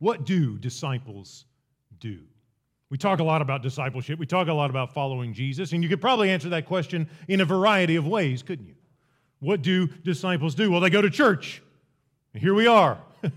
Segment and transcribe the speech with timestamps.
[0.00, 1.44] What do disciples
[2.00, 2.18] do?
[2.90, 4.18] We talk a lot about discipleship.
[4.18, 7.40] We talk a lot about following Jesus, and you could probably answer that question in
[7.40, 8.74] a variety of ways, couldn't you?
[9.38, 10.70] What do disciples do?
[10.70, 11.62] Well, they go to church.
[12.34, 12.98] And here we are.
[13.24, 13.28] uh,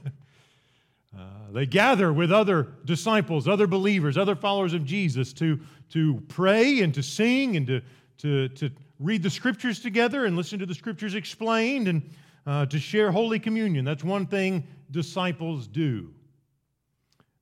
[1.52, 5.60] they gather with other disciples, other believers, other followers of Jesus to,
[5.90, 7.82] to pray and to sing and to,
[8.20, 12.10] to, to read the scriptures together and listen to the scriptures explained and
[12.48, 13.86] uh, to share Holy Communion.
[13.86, 16.14] That's one thing disciples do.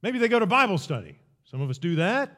[0.01, 1.15] Maybe they go to Bible study.
[1.43, 2.37] Some of us do that.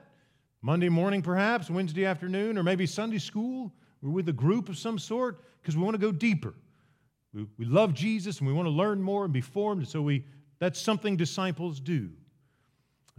[0.62, 3.72] Monday morning, perhaps, Wednesday afternoon, or maybe Sunday school.
[4.02, 6.54] We're with a group of some sort because we want to go deeper.
[7.34, 9.88] We, we love Jesus and we want to learn more and be formed.
[9.88, 10.26] So we,
[10.60, 12.10] that's something disciples do.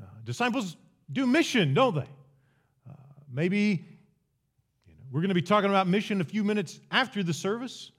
[0.01, 0.77] Uh, disciples
[1.13, 2.09] do mission, don't they?
[2.89, 2.95] Uh,
[3.33, 3.85] maybe
[4.87, 7.93] you know, we're going to be talking about mission a few minutes after the service.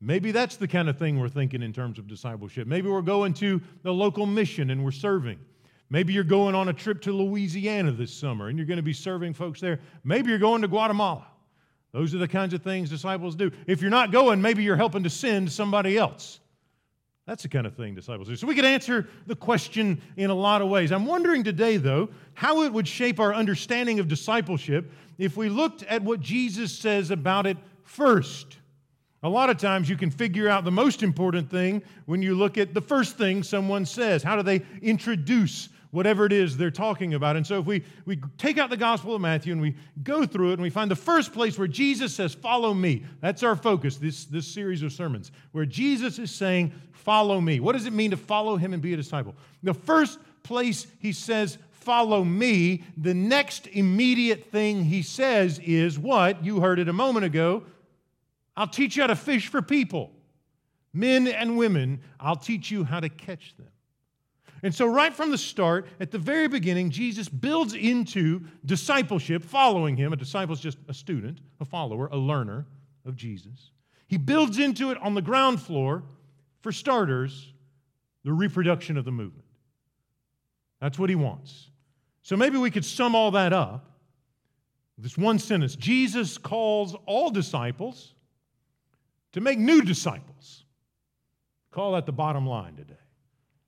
[0.00, 2.66] Maybe that's the kind of thing we're thinking in terms of discipleship.
[2.66, 5.38] Maybe we're going to the local mission and we're serving.
[5.90, 8.92] Maybe you're going on a trip to Louisiana this summer and you're going to be
[8.92, 9.80] serving folks there.
[10.04, 11.26] Maybe you're going to Guatemala.
[11.92, 13.50] Those are the kinds of things disciples do.
[13.66, 16.38] If you're not going, maybe you're helping to send somebody else.
[17.26, 18.36] That's the kind of thing disciples do.
[18.36, 20.92] So we could answer the question in a lot of ways.
[20.92, 25.82] I'm wondering today, though, how it would shape our understanding of discipleship if we looked
[25.84, 28.58] at what Jesus says about it first.
[29.22, 32.56] A lot of times you can figure out the most important thing when you look
[32.56, 34.22] at the first thing someone says.
[34.22, 37.36] How do they introduce whatever it is they're talking about.
[37.36, 40.50] And so if we, we take out the Gospel of Matthew and we go through
[40.50, 43.04] it and we find the first place where Jesus says, Follow me.
[43.20, 47.60] That's our focus, this, this series of sermons, where Jesus is saying, Follow me.
[47.60, 49.34] What does it mean to follow him and be a disciple?
[49.62, 56.44] The first place he says, Follow me, the next immediate thing he says is what?
[56.44, 57.64] You heard it a moment ago.
[58.56, 60.12] I'll teach you how to fish for people.
[60.92, 63.68] Men and women, I'll teach you how to catch them.
[64.62, 69.96] And so, right from the start, at the very beginning, Jesus builds into discipleship, following
[69.96, 70.12] him.
[70.12, 72.66] A disciple is just a student, a follower, a learner
[73.06, 73.70] of Jesus.
[74.06, 76.02] He builds into it on the ground floor,
[76.60, 77.52] for starters,
[78.24, 79.46] the reproduction of the movement.
[80.80, 81.70] That's what he wants.
[82.22, 83.86] So, maybe we could sum all that up.
[84.98, 88.14] This one sentence Jesus calls all disciples
[89.32, 90.64] to make new disciples.
[91.70, 92.94] Call that the bottom line today.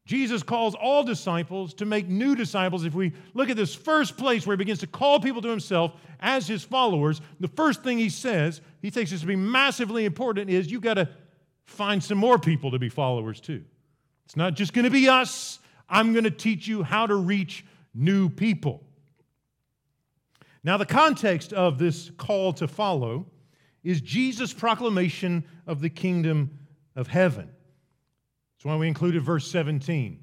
[0.04, 2.84] Jesus calls all disciples to make new disciples.
[2.84, 5.92] If we look at this first place where he begins to call people to himself
[6.18, 10.50] as his followers, the first thing he says, he takes this to be massively important,
[10.50, 11.08] is you've got to
[11.66, 13.62] find some more people to be followers too.
[14.24, 15.60] It's not just going to be us.
[15.88, 17.64] I'm going to teach you how to reach
[17.94, 18.82] new people.
[20.64, 23.26] Now, the context of this call to follow
[23.84, 26.58] is Jesus' proclamation of the kingdom
[26.96, 27.50] of heaven.
[28.62, 30.21] That's why we included verse 17.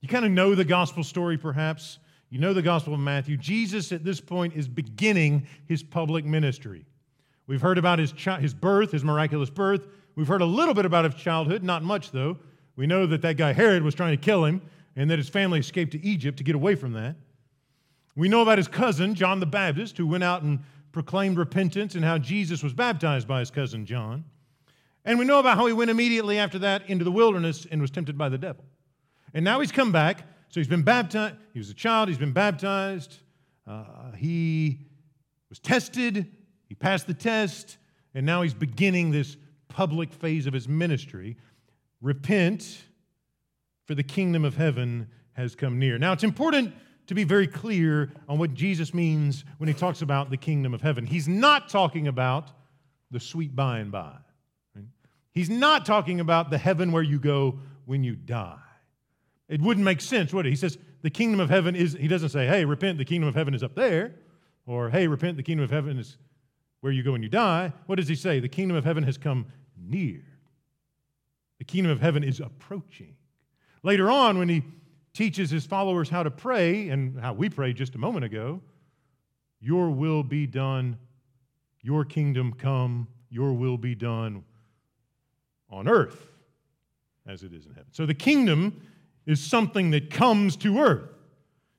[0.00, 1.98] You kind of know the gospel story, perhaps.
[2.30, 3.36] You know the gospel of Matthew.
[3.36, 6.86] Jesus, at this point, is beginning his public ministry.
[7.46, 9.86] We've heard about his, chi- his birth, his miraculous birth.
[10.16, 12.38] We've heard a little bit about his childhood, not much, though.
[12.76, 14.62] We know that that guy Herod was trying to kill him
[14.96, 17.16] and that his family escaped to Egypt to get away from that.
[18.16, 22.04] We know about his cousin, John the Baptist, who went out and proclaimed repentance and
[22.04, 24.24] how Jesus was baptized by his cousin John.
[25.04, 27.90] And we know about how he went immediately after that into the wilderness and was
[27.90, 28.64] tempted by the devil.
[29.32, 30.24] And now he's come back.
[30.48, 31.36] So he's been baptized.
[31.52, 32.08] He was a child.
[32.08, 33.18] He's been baptized.
[33.66, 34.78] Uh, he
[35.48, 36.26] was tested.
[36.68, 37.78] He passed the test.
[38.14, 39.36] And now he's beginning this
[39.68, 41.36] public phase of his ministry.
[42.00, 42.78] Repent,
[43.86, 45.98] for the kingdom of heaven has come near.
[45.98, 46.74] Now, it's important
[47.06, 50.82] to be very clear on what Jesus means when he talks about the kingdom of
[50.82, 51.06] heaven.
[51.06, 52.50] He's not talking about
[53.10, 54.12] the sweet by and by.
[55.32, 58.58] He's not talking about the heaven where you go when you die.
[59.48, 60.50] It wouldn't make sense, would it?
[60.50, 63.34] He says the kingdom of heaven is, he doesn't say, hey, repent, the kingdom of
[63.34, 64.14] heaven is up there,
[64.66, 66.18] or hey, repent, the kingdom of heaven is
[66.80, 67.72] where you go when you die.
[67.86, 68.40] What does he say?
[68.40, 69.46] The kingdom of heaven has come
[69.76, 70.22] near.
[71.58, 73.16] The kingdom of heaven is approaching.
[73.82, 74.62] Later on, when he
[75.14, 78.60] teaches his followers how to pray, and how we prayed just a moment ago,
[79.60, 80.98] your will be done,
[81.82, 84.44] your kingdom come, your will be done
[85.70, 86.28] on earth
[87.26, 87.88] as it is in heaven.
[87.92, 88.82] So the kingdom
[89.26, 91.10] is something that comes to earth.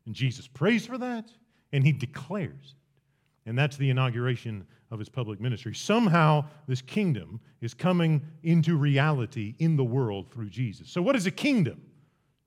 [0.06, 1.30] And Jesus prays for that
[1.72, 3.50] and he declares it.
[3.50, 5.74] And that's the inauguration of his public ministry.
[5.74, 10.90] Somehow, this kingdom is coming into reality in the world through Jesus.
[10.90, 11.82] So, what is a kingdom?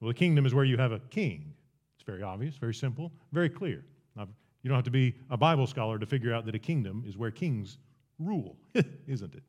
[0.00, 1.54] Well, a kingdom is where you have a king.
[1.96, 3.84] It's very obvious, very simple, very clear.
[4.62, 7.16] You don't have to be a Bible scholar to figure out that a kingdom is
[7.16, 7.78] where kings
[8.18, 8.56] rule,
[9.06, 9.42] isn't it?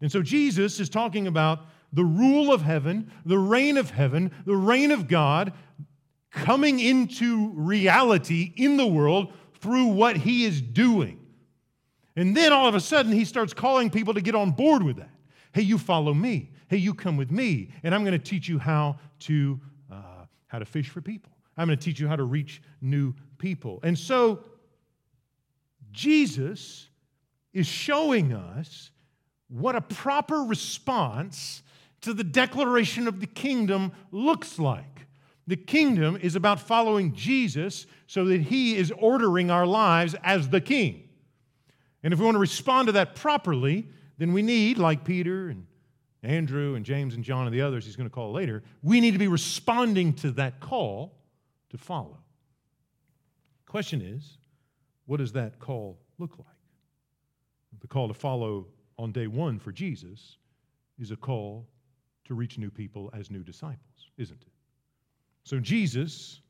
[0.00, 4.56] And so Jesus is talking about the rule of heaven, the reign of heaven, the
[4.56, 5.52] reign of God
[6.30, 11.18] coming into reality in the world through what he is doing.
[12.16, 14.96] And then all of a sudden, he starts calling people to get on board with
[14.96, 15.10] that.
[15.52, 16.50] Hey, you follow me.
[16.68, 19.60] Hey, you come with me, and I'm going to teach you how to,
[19.90, 21.32] uh, how to fish for people.
[21.56, 23.80] I'm going to teach you how to reach new people.
[23.82, 24.44] And so,
[25.92, 26.88] Jesus
[27.52, 28.90] is showing us
[29.50, 31.62] what a proper response
[32.00, 35.06] to the declaration of the kingdom looks like.
[35.46, 40.60] The kingdom is about following Jesus so that he is ordering our lives as the
[40.60, 41.08] king.
[42.02, 45.66] And if we want to respond to that properly, then we need, like Peter and
[46.22, 49.12] Andrew and James and John and the others he's going to call later, we need
[49.12, 51.18] to be responding to that call
[51.70, 52.18] to follow.
[53.66, 54.38] Question is,
[55.06, 56.46] what does that call look like?
[57.80, 58.66] The call to follow
[59.00, 60.36] on day one for Jesus
[60.98, 61.66] is a call
[62.26, 64.52] to reach new people as new disciples, isn't it?
[65.42, 66.40] So Jesus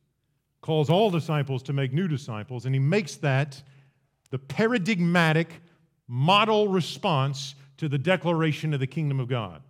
[0.61, 3.63] calls all disciples to make new disciples, and he makes that
[4.31, 5.63] the paradigmatic
[6.09, 9.63] model response to the declaration of the kingdom of God.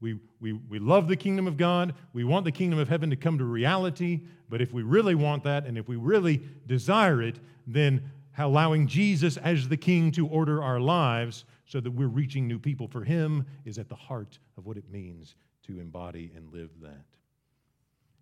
[0.00, 1.94] We, we, we love the kingdom of God.
[2.14, 4.22] We want the kingdom of heaven to come to reality.
[4.48, 9.36] But if we really want that and if we really desire it, then allowing Jesus
[9.36, 13.46] as the king to order our lives so that we're reaching new people for him
[13.64, 15.34] is at the heart of what it means
[15.66, 17.04] to embody and live that.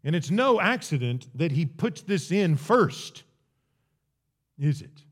[0.04, 3.24] And it's no accident that he puts this in first,
[4.58, 5.02] is it?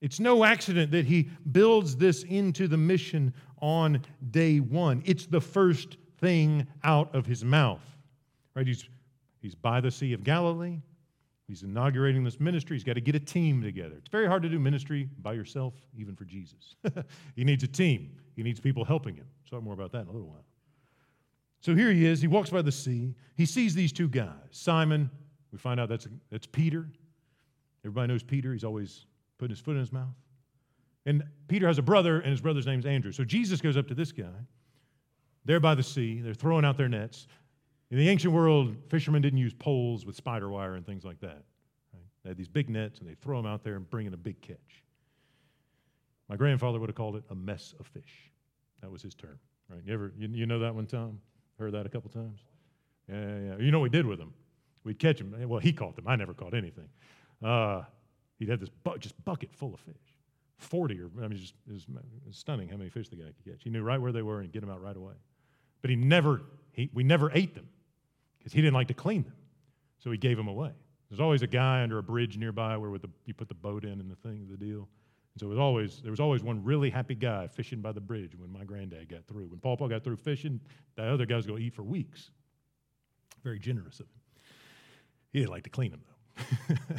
[0.00, 5.02] It's no accident that he builds this into the mission on day one.
[5.04, 7.82] It's the first thing out of his mouth.
[8.54, 8.66] Right?
[8.66, 8.88] He's,
[9.42, 10.80] he's by the Sea of Galilee.
[11.50, 12.76] He's inaugurating this ministry.
[12.76, 13.96] He's got to get a team together.
[13.98, 16.76] It's very hard to do ministry by yourself, even for Jesus.
[17.34, 19.26] he needs a team, he needs people helping him.
[19.50, 20.44] talk more about that in a little while.
[21.58, 22.20] So here he is.
[22.20, 23.16] He walks by the sea.
[23.34, 24.30] He sees these two guys.
[24.52, 25.10] Simon,
[25.50, 26.88] we find out that's, that's Peter.
[27.84, 28.52] Everybody knows Peter.
[28.52, 29.06] He's always
[29.36, 30.14] putting his foot in his mouth.
[31.04, 33.10] And Peter has a brother, and his brother's name's Andrew.
[33.10, 34.46] So Jesus goes up to this guy.
[35.44, 36.20] They're by the sea.
[36.20, 37.26] They're throwing out their nets.
[37.90, 41.42] In the ancient world, fishermen didn't use poles with spider wire and things like that.
[41.92, 42.04] Right?
[42.22, 44.18] They had these big nets, and they throw them out there and bring in a
[44.18, 44.84] big catch.
[46.28, 48.30] My grandfather would have called it a mess of fish.
[48.80, 49.38] That was his term.
[49.68, 49.80] Right?
[49.84, 51.20] You ever you, you know that one, Tom?
[51.58, 52.40] Heard that a couple times?
[53.08, 53.56] Yeah, yeah.
[53.58, 54.32] You know what we did with them?
[54.84, 55.34] We'd catch them.
[55.48, 56.06] Well, he caught them.
[56.06, 56.88] I never caught anything.
[57.44, 57.82] Uh,
[58.38, 59.94] he'd have this bu- just bucket full of fish.
[60.58, 63.24] 40 or, I mean, just, it was, it was stunning how many fish the guy
[63.24, 63.64] could catch.
[63.64, 65.14] He knew right where they were and get them out right away.
[65.80, 66.42] But he never,
[66.72, 67.66] he, we never ate them
[68.40, 69.34] because he didn't like to clean them.
[69.98, 70.72] So he gave them away.
[71.10, 74.00] There's always a guy under a bridge nearby where the, you put the boat in
[74.00, 74.88] and the thing, the deal.
[75.34, 78.00] And so it was always, there was always one really happy guy fishing by the
[78.00, 79.48] bridge when my granddad got through.
[79.48, 80.60] When Paw Paw got through fishing,
[80.96, 82.30] that other guy was going to eat for weeks.
[83.42, 84.20] Very generous of him.
[85.32, 86.74] He didn't like to clean them, though.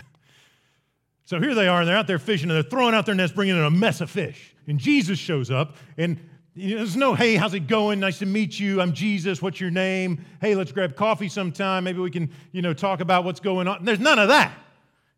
[1.25, 3.33] so here they are, and they're out there fishing, and they're throwing out their nets,
[3.33, 4.55] bringing in a mess of fish.
[4.67, 6.19] And Jesus shows up, and
[6.55, 7.99] there's no, hey, how's it going?
[7.99, 8.81] Nice to meet you.
[8.81, 9.41] I'm Jesus.
[9.41, 10.23] What's your name?
[10.41, 11.85] Hey, let's grab coffee sometime.
[11.85, 13.85] Maybe we can, you know, talk about what's going on.
[13.85, 14.51] There's none of that.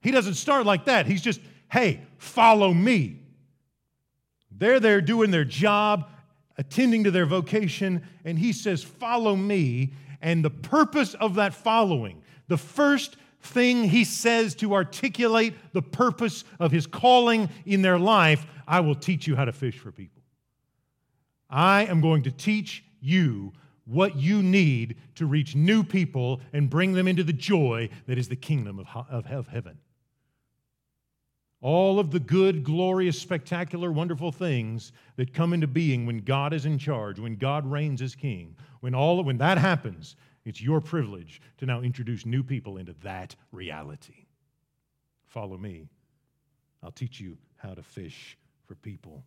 [0.02, 1.06] He doesn't start like that.
[1.06, 1.42] He's just,
[1.72, 3.20] hey, follow me.
[4.52, 6.10] They're there doing their job,
[6.58, 9.94] attending to their vocation, and he says, follow me.
[10.22, 16.44] And the purpose of that following, the first thing he says to articulate the purpose
[16.60, 20.23] of his calling in their life, I will teach you how to fish for people.
[21.54, 23.54] I am going to teach you
[23.86, 28.28] what you need to reach new people and bring them into the joy that is
[28.28, 29.78] the kingdom of, of, of heaven.
[31.62, 36.66] All of the good, glorious, spectacular, wonderful things that come into being when God is
[36.66, 41.40] in charge, when God reigns as king, when, all, when that happens, it's your privilege
[41.60, 44.26] to now introduce new people into that reality.
[45.28, 45.88] Follow me.
[46.82, 49.24] I'll teach you how to fish for people.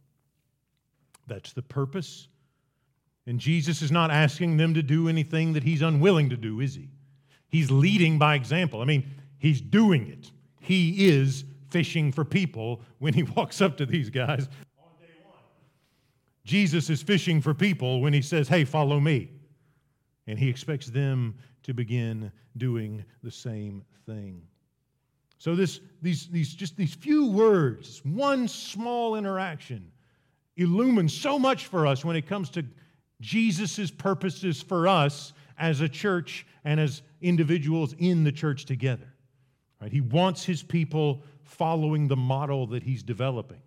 [1.26, 2.28] That's the purpose.
[3.26, 6.74] And Jesus is not asking them to do anything that he's unwilling to do, is
[6.74, 6.88] he?
[7.48, 8.80] He's leading by example.
[8.80, 10.30] I mean, he's doing it.
[10.60, 15.40] He is fishing for people when he walks up to these guys on day one.
[16.44, 19.30] Jesus is fishing for people when he says, Hey, follow me.
[20.28, 24.42] And he expects them to begin doing the same thing.
[25.38, 29.92] So this, these, these, just these few words, one small interaction,
[30.56, 32.64] illumines so much for us when it comes to
[33.20, 39.12] Jesus' purposes for us as a church and as individuals in the church together.
[39.80, 39.92] Right?
[39.92, 43.62] He wants his people following the model that he's developing.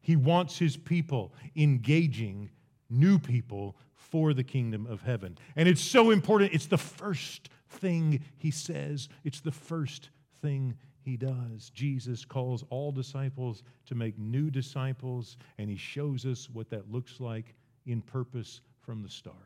[0.00, 2.50] He wants his people engaging
[2.90, 5.38] new people for the kingdom of heaven.
[5.56, 6.52] And it's so important.
[6.52, 10.10] It's the first thing he says, it's the first
[10.40, 11.70] thing he does.
[11.74, 17.20] Jesus calls all disciples to make new disciples, and he shows us what that looks
[17.20, 17.54] like
[17.86, 19.36] in purpose from the start.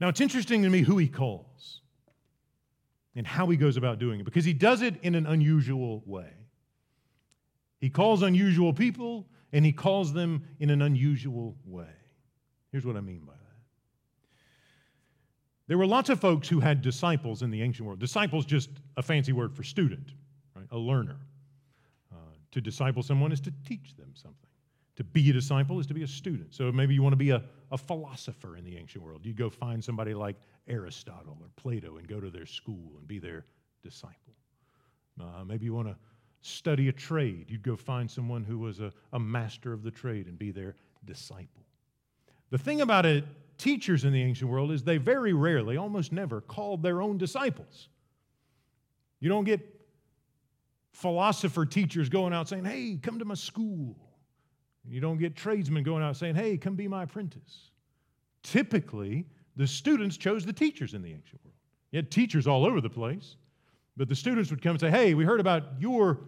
[0.00, 1.82] Now, it's interesting to me who he calls
[3.14, 6.32] and how he goes about doing it because he does it in an unusual way.
[7.80, 11.90] He calls unusual people and he calls them in an unusual way.
[12.72, 13.39] Here's what I mean by that.
[15.70, 18.00] There were lots of folks who had disciples in the ancient world.
[18.00, 20.10] Disciples just a fancy word for student,
[20.56, 20.66] right?
[20.72, 21.20] A learner.
[22.12, 22.16] Uh,
[22.50, 24.50] to disciple someone is to teach them something.
[24.96, 26.52] To be a disciple is to be a student.
[26.56, 29.24] So maybe you want to be a, a philosopher in the ancient world.
[29.24, 30.34] You go find somebody like
[30.66, 33.44] Aristotle or Plato and go to their school and be their
[33.80, 34.34] disciple.
[35.20, 35.96] Uh, maybe you want to
[36.42, 37.48] study a trade.
[37.48, 40.74] You'd go find someone who was a, a master of the trade and be their
[41.04, 41.62] disciple.
[42.50, 43.24] The thing about it,
[43.60, 47.88] teachers in the ancient world is they very rarely, almost never, called their own disciples.
[49.20, 49.60] You don't get
[50.92, 53.96] philosopher teachers going out saying, hey, come to my school.
[54.88, 57.70] You don't get tradesmen going out saying, hey, come be my apprentice.
[58.42, 59.26] Typically,
[59.56, 61.56] the students chose the teachers in the ancient world.
[61.92, 63.36] You had teachers all over the place,
[63.96, 66.20] but the students would come and say, hey, we heard about your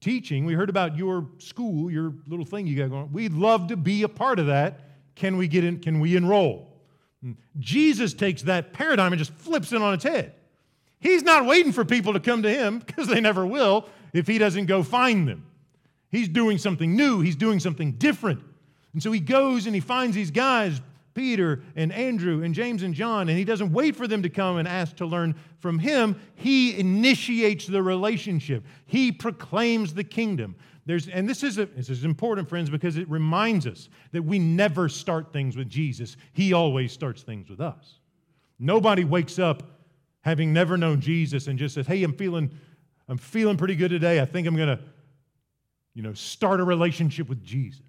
[0.00, 0.44] teaching.
[0.44, 3.10] We heard about your school, your little thing you got going.
[3.12, 4.89] We'd love to be a part of that.
[5.14, 5.80] Can we get in?
[5.80, 6.68] Can we enroll?
[7.22, 7.32] Hmm.
[7.58, 10.34] Jesus takes that paradigm and just flips it on its head.
[10.98, 14.38] He's not waiting for people to come to him because they never will if he
[14.38, 15.46] doesn't go find them.
[16.10, 18.40] He's doing something new, he's doing something different.
[18.92, 20.80] And so he goes and he finds these guys,
[21.14, 24.58] Peter and Andrew and James and John, and he doesn't wait for them to come
[24.58, 26.20] and ask to learn from him.
[26.34, 30.56] He initiates the relationship, he proclaims the kingdom.
[30.86, 34.38] There's, and this is, a, this is important, friends, because it reminds us that we
[34.38, 36.16] never start things with Jesus.
[36.32, 38.00] He always starts things with us.
[38.58, 39.62] Nobody wakes up
[40.22, 42.50] having never known Jesus and just says, Hey, I'm feeling,
[43.08, 44.20] I'm feeling pretty good today.
[44.20, 44.82] I think I'm going to
[45.94, 47.82] you know, start a relationship with Jesus.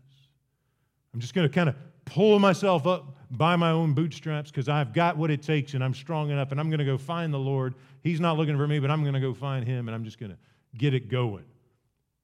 [1.14, 1.76] I'm just going to kind of
[2.06, 5.94] pull myself up by my own bootstraps because I've got what it takes and I'm
[5.94, 7.76] strong enough and I'm going to go find the Lord.
[8.04, 10.20] He's not looking for me, but I'm going to go find him and I'm just
[10.20, 10.38] going to
[10.78, 11.46] get it going.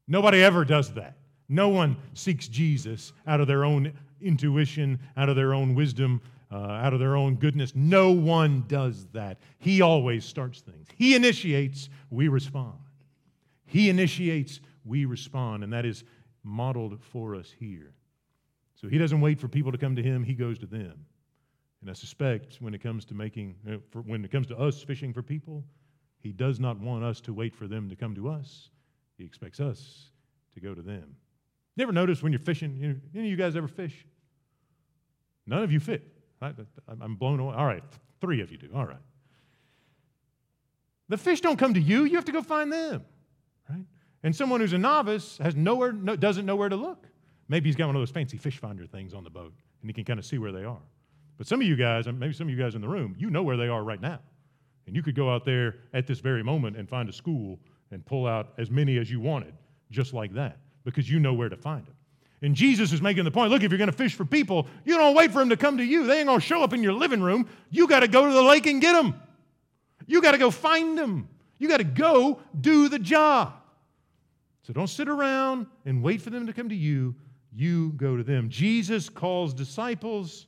[0.07, 1.17] Nobody ever does that.
[1.49, 6.21] No one seeks Jesus out of their own intuition, out of their own wisdom,
[6.51, 7.73] uh, out of their own goodness.
[7.75, 9.37] No one does that.
[9.59, 10.87] He always starts things.
[10.95, 12.79] He initiates, we respond.
[13.65, 16.03] He initiates, we respond, and that is
[16.43, 17.93] modeled for us here.
[18.79, 21.05] So he doesn't wait for people to come to him, he goes to them.
[21.81, 25.13] And I suspect when it comes to making, uh, when it comes to us fishing
[25.13, 25.63] for people,
[26.19, 28.69] he does not want us to wait for them to come to us.
[29.17, 30.11] He expects us
[30.53, 31.15] to go to them.
[31.75, 34.05] You ever notice when you're fishing, any of you guys ever fish?
[35.45, 36.03] None of you fit.
[36.41, 36.53] I,
[36.87, 37.55] I'm blown away.
[37.55, 37.83] All right,
[38.21, 38.69] three of you do.
[38.75, 38.97] All right.
[41.09, 43.05] The fish don't come to you, you have to go find them,
[43.69, 43.85] right?
[44.23, 47.07] And someone who's a novice has nowhere, no, doesn't know where to look.
[47.49, 49.93] Maybe he's got one of those fancy fish finder things on the boat and he
[49.93, 50.81] can kind of see where they are.
[51.37, 53.43] But some of you guys, maybe some of you guys in the room, you know
[53.43, 54.19] where they are right now.
[54.87, 57.59] And you could go out there at this very moment and find a school
[57.91, 59.53] and pull out as many as you wanted,
[59.91, 61.93] just like that, because you know where to find them.
[62.41, 64.97] And Jesus is making the point look, if you're going to fish for people, you
[64.97, 66.05] don't wait for them to come to you.
[66.05, 67.49] They ain't going to show up in your living room.
[67.69, 69.19] You got to go to the lake and get them.
[70.05, 71.27] You got to go find them.
[71.57, 73.53] You got to go do the job.
[74.63, 77.15] So don't sit around and wait for them to come to you.
[77.57, 78.49] You go to them.
[78.49, 80.45] Jesus calls disciples,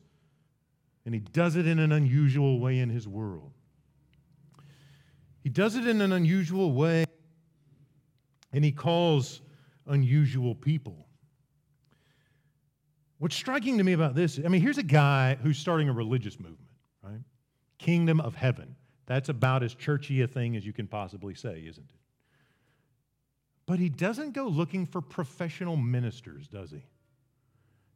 [1.05, 3.51] and he does it in an unusual way in his world.
[5.41, 7.05] He does it in an unusual way,
[8.53, 9.41] and he calls
[9.87, 11.07] unusual people.
[13.17, 16.39] What's striking to me about this, I mean, here's a guy who's starting a religious
[16.39, 16.69] movement,
[17.01, 17.21] right?
[17.79, 18.75] Kingdom of heaven.
[19.07, 21.99] That's about as churchy a thing as you can possibly say, isn't it?
[23.65, 26.83] But he doesn't go looking for professional ministers, does he?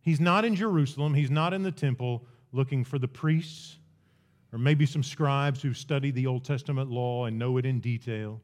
[0.04, 3.78] He's not in Jerusalem, he's not in the temple looking for the priests
[4.52, 8.42] or maybe some scribes who study the Old Testament law and know it in detail.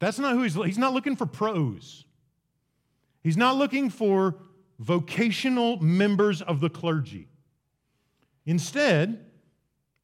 [0.00, 2.04] That's not who he's he's not looking for pros.
[3.22, 4.36] He's not looking for
[4.78, 7.28] vocational members of the clergy.
[8.46, 9.24] Instead,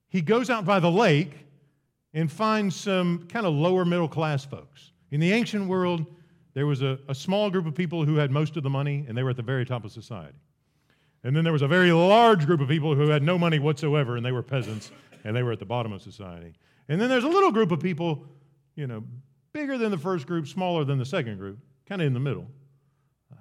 [0.09, 1.33] he goes out by the lake
[2.13, 4.93] and finds some kind of lower middle class folks.
[5.11, 6.07] In the ancient world,
[6.55, 9.17] there was a, a small group of people who had most of the money, and
[9.17, 10.39] they were at the very top of society.
[11.25, 14.17] And then there was a very large group of people who had no money whatsoever,
[14.17, 14.91] and they were peasants,
[15.25, 16.55] and they were at the bottom of society.
[16.89, 18.27] And then there's a little group of people,
[18.75, 19.05] you know,
[19.53, 22.47] bigger than the first group, smaller than the second group, kind of in the middle.
[23.33, 23.37] Uh,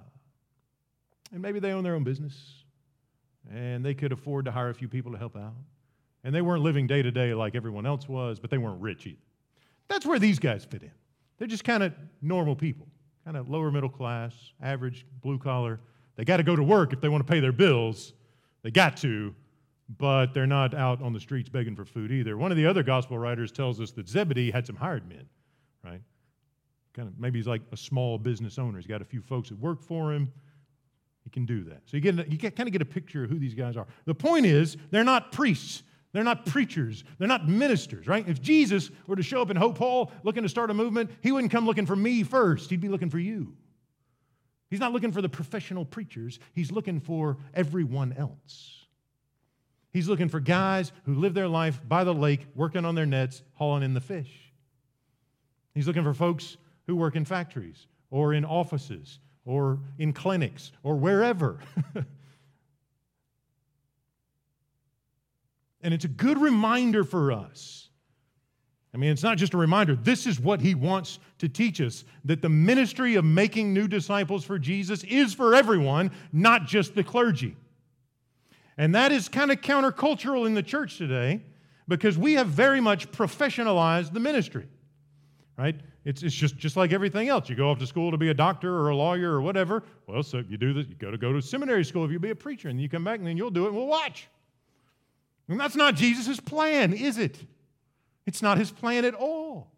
[1.33, 2.63] and maybe they own their own business,
[3.51, 5.55] and they could afford to hire a few people to help out.
[6.23, 9.07] And they weren't living day to day like everyone else was, but they weren't rich
[9.07, 9.17] either.
[9.87, 10.91] That's where these guys fit in.
[11.39, 12.87] They're just kind of normal people,
[13.25, 15.79] kind of lower middle class, average, blue collar.
[16.15, 18.13] They got to go to work if they want to pay their bills.
[18.63, 19.33] They got to,
[19.97, 22.37] but they're not out on the streets begging for food either.
[22.37, 25.25] One of the other gospel writers tells us that Zebedee had some hired men,
[25.83, 26.01] right?
[26.93, 28.77] Kind of maybe he's like a small business owner.
[28.77, 30.31] He's got a few folks that work for him.
[31.23, 31.81] He can do that.
[31.85, 33.87] So you get you kind of get a picture of who these guys are.
[34.05, 35.83] The point is, they're not priests.
[36.13, 37.03] They're not preachers.
[37.17, 38.27] They're not ministers, right?
[38.27, 41.31] If Jesus were to show up in Hope Hall looking to start a movement, he
[41.31, 42.69] wouldn't come looking for me first.
[42.69, 43.55] He'd be looking for you.
[44.69, 48.77] He's not looking for the professional preachers, he's looking for everyone else.
[49.91, 53.43] He's looking for guys who live their life by the lake, working on their nets,
[53.55, 54.53] hauling in the fish.
[55.73, 56.55] He's looking for folks
[56.87, 61.59] who work in factories or in offices or in clinics or wherever.
[65.81, 67.89] and it's a good reminder for us.
[68.93, 69.95] I mean, it's not just a reminder.
[69.95, 74.43] This is what he wants to teach us that the ministry of making new disciples
[74.43, 77.55] for Jesus is for everyone, not just the clergy.
[78.77, 81.41] And that is kind of countercultural in the church today
[81.87, 84.67] because we have very much professionalized the ministry,
[85.57, 85.79] right?
[86.03, 87.47] It's, it's just, just like everything else.
[87.47, 89.83] You go off to school to be a doctor or a lawyer or whatever.
[90.07, 92.31] Well, so you do this, you go to go to seminary school if you be
[92.31, 94.27] a preacher, and you come back and then you'll do it and we'll watch.
[95.47, 97.37] And that's not Jesus' plan, is it?
[98.25, 99.71] It's not his plan at all.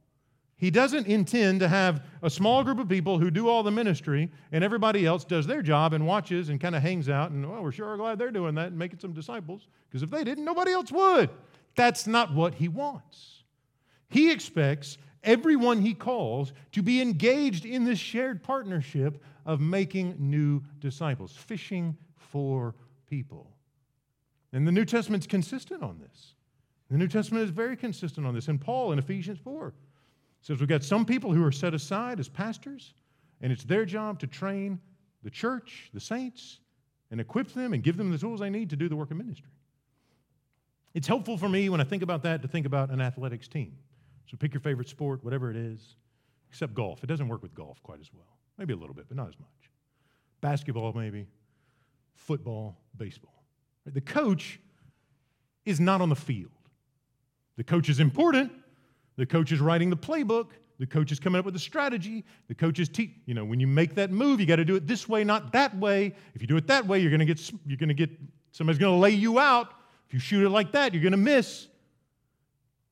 [0.55, 4.31] He doesn't intend to have a small group of people who do all the ministry
[4.51, 7.61] and everybody else does their job and watches and kind of hangs out and, well,
[7.61, 10.71] we're sure glad they're doing that and making some disciples because if they didn't, nobody
[10.71, 11.29] else would.
[11.75, 13.43] That's not what he wants.
[14.07, 20.61] He expects everyone he calls to be engaged in this shared partnership of making new
[20.79, 22.75] disciples, fishing for
[23.09, 23.52] people.
[24.53, 26.35] And the New Testament's consistent on this.
[26.89, 28.47] The New Testament is very consistent on this.
[28.47, 29.73] And Paul in Ephesians 4
[30.41, 32.93] says we've got some people who are set aside as pastors,
[33.41, 34.79] and it's their job to train
[35.23, 36.59] the church, the saints,
[37.09, 39.17] and equip them and give them the tools they need to do the work of
[39.17, 39.49] ministry.
[40.93, 43.75] It's helpful for me when I think about that to think about an athletics team.
[44.29, 45.95] So pick your favorite sport, whatever it is,
[46.49, 47.03] except golf.
[47.03, 48.37] It doesn't work with golf quite as well.
[48.57, 49.71] Maybe a little bit, but not as much.
[50.41, 51.25] Basketball, maybe.
[52.13, 53.32] Football, baseball.
[53.85, 54.59] The coach
[55.65, 56.51] is not on the field.
[57.57, 58.51] The coach is important.
[59.17, 60.47] The coach is writing the playbook.
[60.79, 62.25] The coach is coming up with a strategy.
[62.47, 64.75] The coach is, te- you know, when you make that move, you got to do
[64.75, 66.15] it this way, not that way.
[66.33, 68.09] If you do it that way, you're going to get, you're going to get,
[68.51, 69.67] somebody's going to lay you out.
[70.07, 71.67] If you shoot it like that, you're going to miss.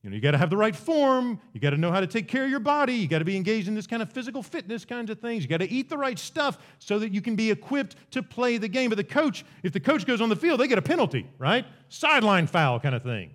[0.04, 1.40] You know, you got to have the right form.
[1.54, 2.96] You got to know how to take care of your body.
[2.96, 5.44] You got to be engaged in this kind of physical fitness kinds of things.
[5.44, 8.58] You got to eat the right stuff so that you can be equipped to play
[8.58, 8.90] the game.
[8.90, 11.68] But the coach, if the coach goes on the field, they get a penalty, right?
[11.90, 13.30] Sideline foul kind of thing.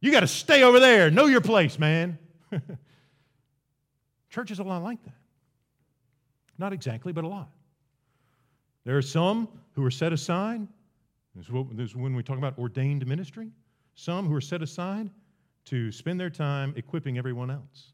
[0.00, 1.10] You got to stay over there.
[1.10, 2.18] Know your place, man.
[4.30, 5.14] Church is a lot like that.
[6.58, 7.48] Not exactly, but a lot.
[8.84, 10.66] There are some who are set aside.
[11.34, 11.48] This
[11.78, 13.50] is when we talk about ordained ministry.
[13.94, 15.08] Some who are set aside
[15.66, 17.92] to spend their time equipping everyone else,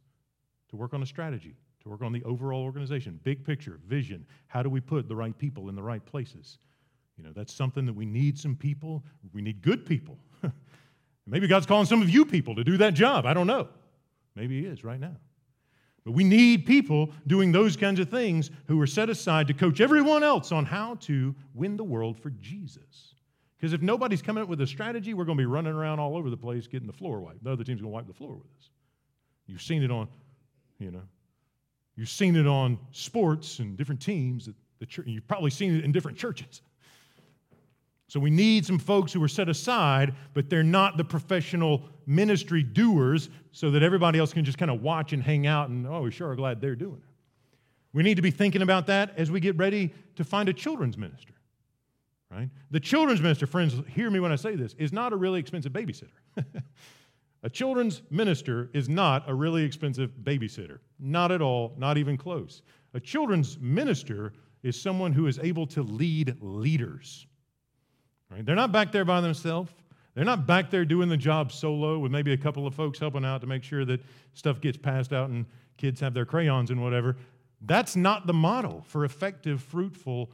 [0.71, 4.27] to work on a strategy, to work on the overall organization, big picture, vision.
[4.49, 6.59] How do we put the right people in the right places?
[7.17, 9.05] You know, that's something that we need some people.
[9.33, 10.19] We need good people.
[11.27, 13.27] Maybe God's calling some of you people to do that job.
[13.27, 13.69] I don't know.
[14.35, 15.17] Maybe He is right now.
[16.05, 19.81] But we need people doing those kinds of things who are set aside to coach
[19.81, 23.16] everyone else on how to win the world for Jesus.
[23.57, 26.17] Because if nobody's coming up with a strategy, we're going to be running around all
[26.17, 27.43] over the place getting the floor wiped.
[27.43, 28.71] The other team's going to wipe the floor with us.
[29.47, 30.09] You've seen it on,
[30.79, 31.03] you know,
[31.97, 34.47] you've seen it on sports and different teams.
[34.47, 36.63] That the church, you've probably seen it in different churches.
[38.09, 42.63] So we need some folks who are set aside, but they're not the professional ministry
[42.63, 46.03] doers so that everybody else can just kind of watch and hang out and, oh,
[46.03, 47.09] we sure are glad they're doing it.
[47.93, 50.97] We need to be thinking about that as we get ready to find a children's
[50.97, 51.33] minister.
[52.31, 52.51] Right?
[52.71, 55.73] The children's minister, friends, hear me when I say this, is not a really expensive
[55.73, 56.11] babysitter.
[57.43, 60.79] a children's minister is not a really expensive babysitter.
[60.99, 62.63] Not at all, not even close.
[62.95, 67.27] A children's minister is someone who is able to lead leaders.
[68.31, 68.45] Right?
[68.45, 69.73] They're not back there by themselves.
[70.15, 73.25] They're not back there doing the job solo with maybe a couple of folks helping
[73.25, 74.01] out to make sure that
[74.35, 75.45] stuff gets passed out and
[75.77, 77.17] kids have their crayons and whatever.
[77.61, 80.31] That's not the model for effective, fruitful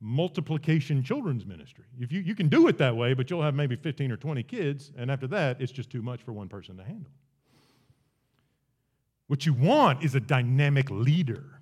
[0.00, 1.84] multiplication children's ministry.
[1.98, 4.42] If you, you can do it that way, but you'll have maybe 15 or 20
[4.42, 7.10] kids, and after that, it's just too much for one person to handle.
[9.26, 11.60] What you want is a dynamic leader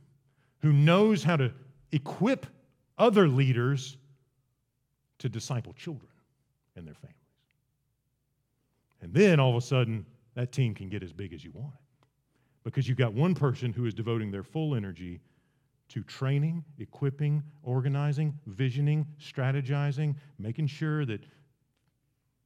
[0.61, 1.53] who knows how to
[1.92, 2.46] equip
[2.96, 3.96] other leaders
[5.18, 6.11] to disciple children
[6.77, 7.14] and their families.
[9.03, 11.74] And then all of a sudden, that team can get as big as you want
[11.74, 12.07] it
[12.64, 15.20] because you've got one person who is devoting their full energy
[15.88, 21.24] to training, equipping, organizing, visioning, strategizing, making sure that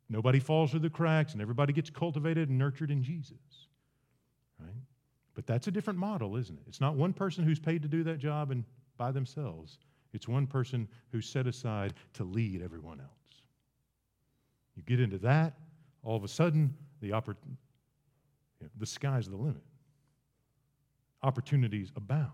[0.09, 3.67] nobody falls through the cracks and everybody gets cultivated and nurtured in Jesus.
[4.61, 4.71] Right?
[5.35, 6.65] But that's a different model, isn't it?
[6.69, 8.65] It's not one person who's paid to do that job and
[8.97, 9.79] by themselves.
[10.13, 13.09] It's one person who's set aside to lead everyone else.
[14.77, 15.55] You get into that,
[16.03, 17.37] all of a sudden, the, oppor-
[18.79, 19.63] the sky's the limit.
[21.23, 22.31] Opportunities abound.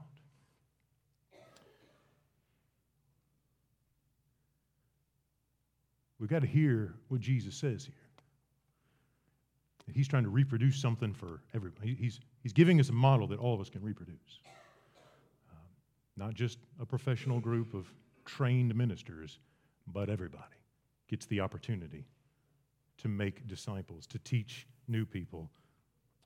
[6.19, 7.95] We've got to hear what Jesus says here.
[9.95, 11.95] He's trying to reproduce something for everybody.
[11.95, 14.41] He's, he's giving us a model that all of us can reproduce.
[15.51, 15.57] Um,
[16.17, 17.87] not just a professional group of
[18.27, 19.39] trained ministers,
[19.87, 20.45] but everybody
[21.09, 22.05] gets the opportunity
[22.99, 25.51] to make disciples, to teach new people.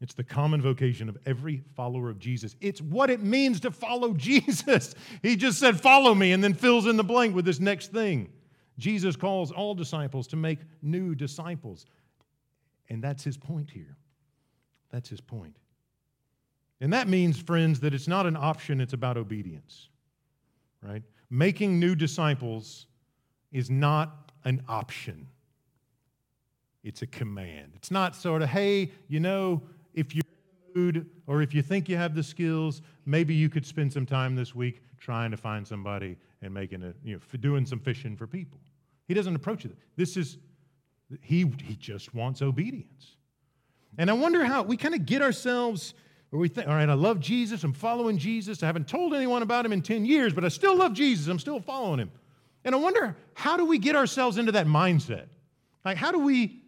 [0.01, 2.57] It's the common vocation of every follower of Jesus.
[2.61, 4.95] It's what it means to follow Jesus.
[5.23, 8.33] He just said, Follow me, and then fills in the blank with this next thing.
[8.79, 11.87] Jesus calls all disciples to make new disciples.
[12.89, 13.97] And that's his point here.
[14.91, 15.57] That's his point.
[16.81, 19.89] And that means, friends, that it's not an option, it's about obedience,
[20.83, 21.03] right?
[21.31, 22.87] Making new disciples
[23.53, 25.29] is not an option,
[26.83, 27.73] it's a command.
[27.77, 29.63] It's not sort of, hey, you know,
[29.95, 33.49] if you're in the mood or if you think you have the skills, maybe you
[33.49, 37.39] could spend some time this week trying to find somebody and making a, you know,
[37.41, 38.59] doing some fishing for people.
[39.09, 39.73] He doesn't approach it.
[39.97, 40.39] This is,
[41.21, 43.17] he, he just wants obedience.
[43.99, 45.95] And I wonder how we kind of get ourselves
[46.31, 48.63] where we think, all right, I love Jesus, I'm following Jesus.
[48.63, 51.41] I haven't told anyone about him in 10 years, but I still love Jesus, I'm
[51.41, 52.11] still following him.
[52.65, 55.27] And I wonder, how do we get ourselves into that mindset?
[55.85, 56.63] Like, how do we,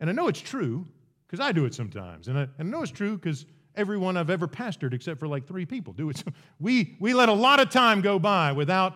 [0.00, 0.86] and I know it's true,
[1.26, 3.46] because I do it sometimes, and I, and I know it's true because
[3.76, 6.22] everyone I've ever pastored, except for like three people, do it.
[6.60, 8.94] We, we let a lot of time go by without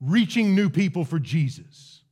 [0.00, 2.02] reaching new people for Jesus.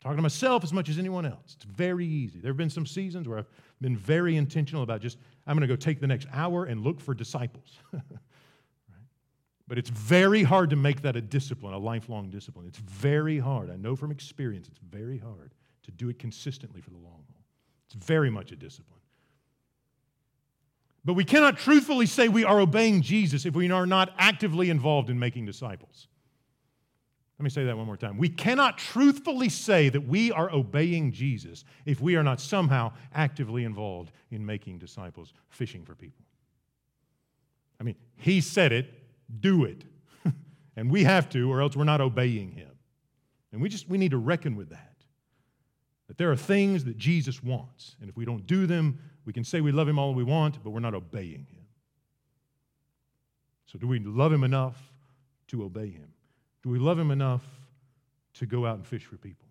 [0.00, 1.54] Talking to myself as much as anyone else.
[1.56, 2.40] It's very easy.
[2.40, 3.48] There have been some seasons where I've
[3.80, 7.00] been very intentional about just, I'm going to go take the next hour and look
[7.00, 7.78] for disciples.
[9.68, 12.66] But it's very hard to make that a discipline, a lifelong discipline.
[12.66, 13.70] It's very hard.
[13.70, 17.44] I know from experience, it's very hard to do it consistently for the long haul.
[17.84, 18.97] It's very much a discipline.
[21.04, 25.10] But we cannot truthfully say we are obeying Jesus if we are not actively involved
[25.10, 26.08] in making disciples.
[27.38, 28.18] Let me say that one more time.
[28.18, 33.64] We cannot truthfully say that we are obeying Jesus if we are not somehow actively
[33.64, 36.24] involved in making disciples, fishing for people.
[37.80, 38.92] I mean, he said it,
[39.40, 39.84] do it.
[40.76, 42.70] and we have to, or else we're not obeying him.
[43.52, 44.94] And we just we need to reckon with that.
[46.08, 49.44] That there are things that Jesus wants, and if we don't do them, we can
[49.44, 51.66] say we love him all we want, but we're not obeying him.
[53.66, 54.76] So do we love him enough
[55.48, 56.14] to obey him?
[56.62, 57.44] Do we love Him enough
[58.34, 59.48] to go out and fish for people?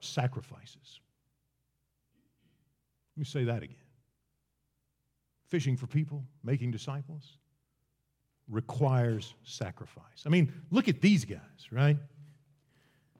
[0.00, 1.00] Sacrifices.
[3.16, 3.76] Let me say that again.
[5.48, 7.36] Fishing for people, making disciples,
[8.48, 10.24] requires sacrifice.
[10.24, 11.38] I mean, look at these guys,
[11.70, 11.96] right?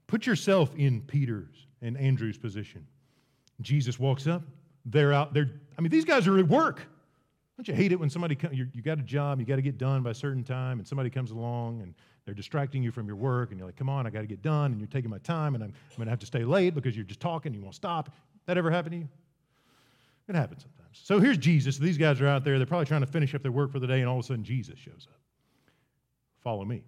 [0.06, 2.86] Put yourself in Peter's and Andrew's position.
[3.60, 4.42] Jesus walks up,
[4.84, 5.50] they're out there.
[5.78, 6.82] I mean, these guys are at work.
[7.56, 9.76] Don't you hate it when somebody comes, you got a job, you got to get
[9.76, 11.94] done by a certain time, and somebody comes along and
[12.24, 14.40] they're distracting you from your work, and you're like, come on, I got to get
[14.40, 16.74] done, and you're taking my time, and I'm, I'm going to have to stay late
[16.74, 18.14] because you're just talking, you won't stop.
[18.46, 19.08] That ever happen to you?
[20.28, 21.00] It happens sometimes.
[21.02, 21.76] So here's Jesus.
[21.76, 23.86] These guys are out there, they're probably trying to finish up their work for the
[23.86, 25.18] day, and all of a sudden Jesus shows up.
[26.42, 26.82] Follow me.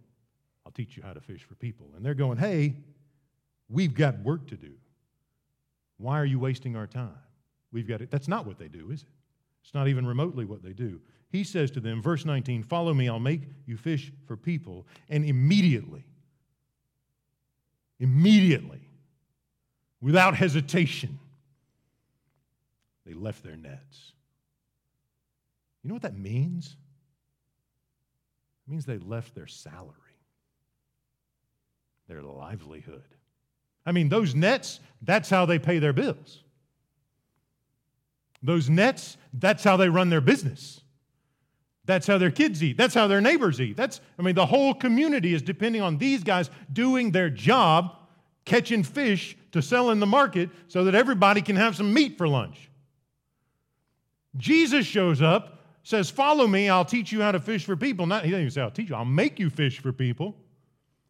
[0.64, 1.90] I'll teach you how to fish for people.
[1.96, 2.76] And they're going, hey,
[3.68, 4.72] we've got work to do.
[6.02, 7.14] Why are you wasting our time?
[7.70, 8.10] We've got it.
[8.10, 9.08] That's not what they do, is it?
[9.62, 11.00] It's not even remotely what they do.
[11.30, 14.84] He says to them, verse 19, Follow me, I'll make you fish for people.
[15.08, 16.04] And immediately,
[18.00, 18.80] immediately,
[20.00, 21.20] without hesitation,
[23.06, 24.12] they left their nets.
[25.84, 26.76] You know what that means?
[28.66, 29.94] It means they left their salary,
[32.08, 33.04] their livelihood.
[33.84, 36.42] I mean, those nets, that's how they pay their bills.
[38.42, 40.80] Those nets, that's how they run their business.
[41.84, 42.76] That's how their kids eat.
[42.76, 43.76] That's how their neighbors eat.
[43.76, 47.96] That's, I mean, the whole community is depending on these guys doing their job,
[48.44, 52.28] catching fish to sell in the market so that everybody can have some meat for
[52.28, 52.70] lunch.
[54.36, 58.06] Jesus shows up says, Follow me, I'll teach you how to fish for people.
[58.06, 60.36] Not, he didn't even say, I'll teach you, I'll make you fish for people.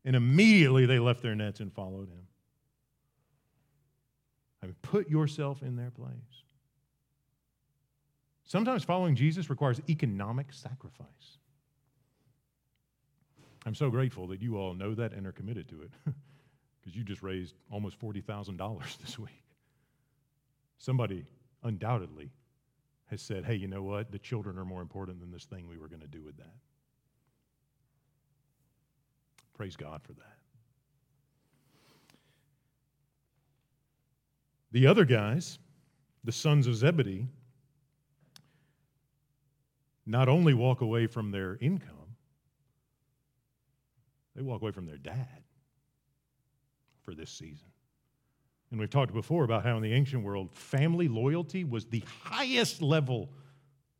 [0.04, 2.21] And immediately they left their nets and followed him.
[4.62, 6.42] I mean, put yourself in their place.
[8.44, 11.38] Sometimes following Jesus requires economic sacrifice.
[13.64, 15.90] I'm so grateful that you all know that and are committed to it
[16.81, 19.42] because you just raised almost $40,000 this week.
[20.79, 21.25] Somebody
[21.62, 22.31] undoubtedly
[23.07, 24.11] has said, hey, you know what?
[24.11, 26.57] The children are more important than this thing we were going to do with that.
[29.55, 30.41] Praise God for that.
[34.72, 35.58] The other guys,
[36.24, 37.28] the sons of Zebedee,
[40.06, 42.16] not only walk away from their income,
[44.35, 45.42] they walk away from their dad
[47.04, 47.68] for this season.
[48.70, 52.80] And we've talked before about how in the ancient world, family loyalty was the highest
[52.80, 53.28] level.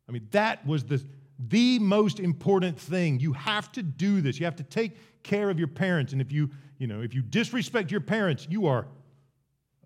[0.09, 1.03] I mean, that was the,
[1.37, 3.19] the most important thing.
[3.19, 4.39] You have to do this.
[4.39, 6.11] You have to take care of your parents.
[6.11, 8.87] And if you, you know, if you disrespect your parents, you are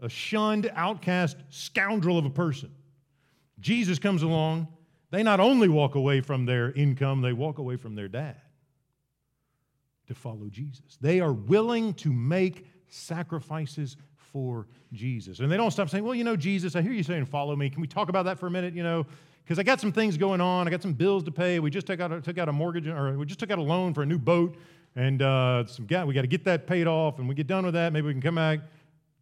[0.02, 2.72] a shunned, outcast scoundrel of a person.
[3.60, 4.68] Jesus comes along.
[5.10, 8.36] They not only walk away from their income, they walk away from their dad
[10.08, 10.98] to follow Jesus.
[11.02, 15.40] They are willing to make sacrifices for Jesus.
[15.40, 17.70] And they don't stop saying, Well, you know, Jesus, I hear you saying, follow me.
[17.70, 18.74] Can we talk about that for a minute?
[18.74, 19.06] You know,
[19.44, 20.68] because I got some things going on.
[20.68, 21.60] I got some bills to pay.
[21.60, 23.64] We just took out a, took out a mortgage, or we just took out a
[23.64, 24.58] loan for a new boat.
[24.96, 27.20] And uh, some we got to get that paid off.
[27.20, 27.94] And we get done with that.
[27.94, 28.60] Maybe we can come back,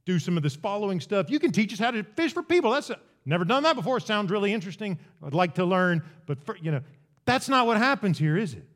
[0.06, 1.30] do some of this following stuff.
[1.30, 2.72] You can teach us how to fish for people.
[2.72, 4.00] That's a, never done that before.
[4.00, 5.00] Sounds really interesting.
[5.24, 6.04] I'd like to learn.
[6.26, 6.82] But, for, you know,
[7.26, 8.68] that's not what happens here, is it?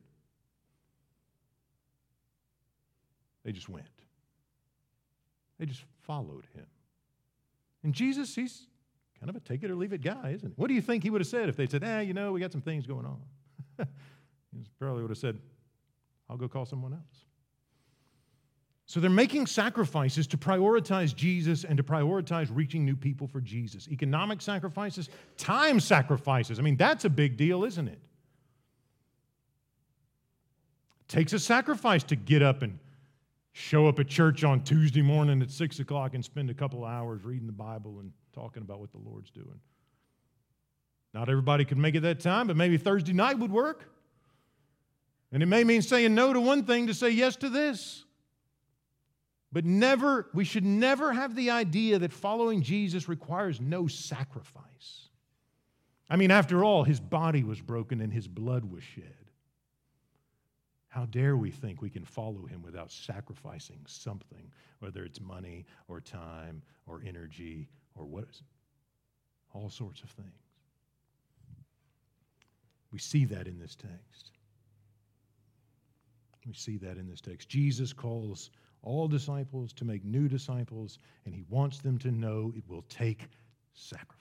[3.46, 3.86] They just went.
[5.60, 6.66] They just followed him.
[7.84, 8.66] And Jesus, he's
[9.20, 10.54] kind of a take it or leave it guy, isn't he?
[10.56, 12.40] What do you think he would have said if they said, ah, you know, we
[12.40, 13.20] got some things going on?
[14.52, 15.38] he probably would have said,
[16.30, 17.26] I'll go call someone else.
[18.90, 23.88] So they're making sacrifices to prioritize Jesus and to prioritize reaching new people for Jesus.
[23.88, 26.58] Economic sacrifices, time sacrifices.
[26.58, 28.00] I mean, that's a big deal, isn't it?
[31.02, 32.80] it takes a sacrifice to get up and
[33.52, 37.24] show up at church on Tuesday morning at 6 o'clock and spend a couple hours
[37.24, 39.60] reading the Bible and talking about what the Lord's doing.
[41.14, 43.88] Not everybody could make it that time, but maybe Thursday night would work.
[45.32, 48.06] And it may mean saying no to one thing to say yes to this.
[49.52, 55.10] But never, we should never have the idea that following Jesus requires no sacrifice.
[56.10, 59.14] I mean, after all, his body was broken and his blood was shed.
[60.88, 66.02] How dare we think we can follow him without sacrificing something, whether it's money or
[66.02, 69.58] time or energy or what is it?
[69.58, 70.30] All sorts of things.
[72.92, 74.32] We see that in this text.
[76.48, 77.50] We see that in this text.
[77.50, 78.50] Jesus calls
[78.84, 83.28] all disciples to make new disciples, and he wants them to know it will take
[83.74, 84.16] sacrifice.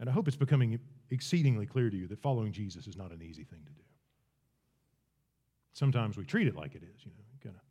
[0.00, 0.78] And I hope it's becoming
[1.10, 3.82] exceedingly clear to you that following Jesus is not an easy thing to do.
[5.72, 7.04] Sometimes we treat it like it is.
[7.04, 7.62] You know, you gotta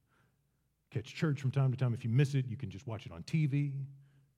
[0.91, 1.93] catch church from time to time.
[1.93, 3.71] If you miss it, you can just watch it on TV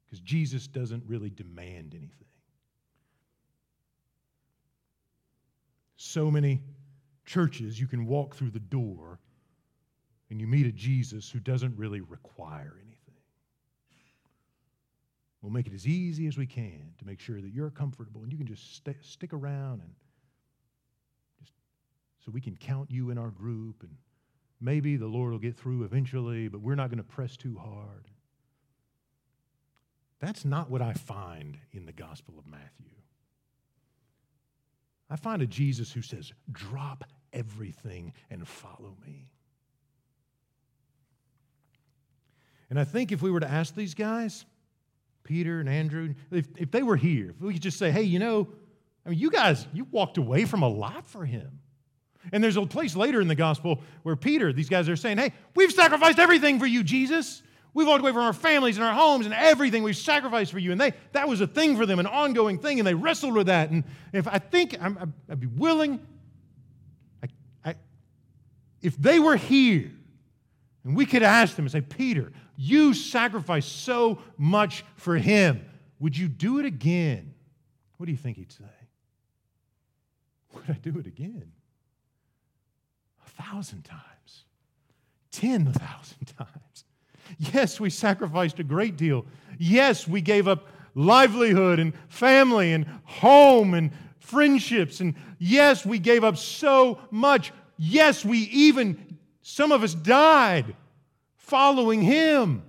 [0.05, 2.27] because Jesus doesn't really demand anything.
[5.97, 6.61] So many
[7.25, 9.19] churches, you can walk through the door
[10.29, 12.95] and you meet a Jesus who doesn't really require anything.
[15.41, 18.31] We'll make it as easy as we can to make sure that you're comfortable and
[18.31, 19.91] you can just stay, stick around and
[21.39, 21.53] just
[22.25, 23.91] so we can count you in our group and
[24.59, 28.07] maybe the Lord will get through eventually, but we're not going to press too hard.
[30.19, 32.95] That's not what I find in the Gospel of Matthew.
[35.09, 39.29] I find a Jesus who says, drop everything and follow me.
[42.69, 44.45] And I think if we were to ask these guys,
[45.23, 48.19] Peter and Andrew, if, if they were here, if we could just say, hey, you
[48.19, 48.47] know,
[49.05, 51.59] I mean, you guys, you walked away from a lot for him.
[52.31, 55.33] And there's a place later in the gospel where Peter, these guys are saying, Hey,
[55.55, 57.43] we've sacrificed everything for you, Jesus.
[57.73, 60.71] We've walked away from our families and our homes and everything we've sacrificed for you.
[60.71, 63.47] And they, that was a thing for them, an ongoing thing, and they wrestled with
[63.47, 63.69] that.
[63.69, 64.87] And if I think i
[65.27, 65.99] would be willing,
[67.21, 67.27] I,
[67.65, 67.75] I,
[68.81, 69.91] if they were here
[70.85, 75.65] and we could ask them and say, Peter, you sacrificed so much for him.
[75.99, 77.33] Would you do it again?
[77.97, 78.63] What do you think he'd say?
[80.53, 81.51] Would I do it again?
[83.25, 84.45] A thousand times,
[85.31, 85.73] 10,000
[86.37, 86.83] times.
[87.37, 89.25] Yes, we sacrificed a great deal.
[89.57, 95.01] Yes, we gave up livelihood and family and home and friendships.
[95.01, 97.51] And yes, we gave up so much.
[97.77, 100.75] Yes, we even, some of us died
[101.45, 102.63] following him.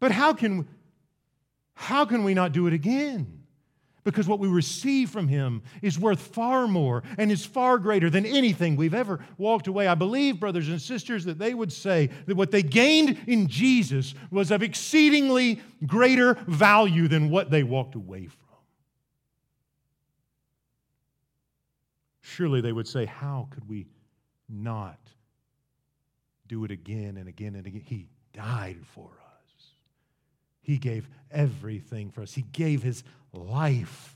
[0.00, 0.68] But how can,
[1.74, 3.38] how can we not do it again?
[4.04, 8.24] because what we receive from him is worth far more and is far greater than
[8.24, 9.86] anything we've ever walked away.
[9.86, 14.14] I believe, brothers and sisters, that they would say that what they gained in Jesus
[14.30, 18.48] was of exceedingly greater value than what they walked away from.
[22.22, 23.88] Surely they would say, How could we
[24.48, 24.98] not
[26.48, 27.82] do it again and again and again?
[27.84, 29.66] He died for us.
[30.60, 32.34] He gave everything for us.
[32.34, 34.14] He gave his life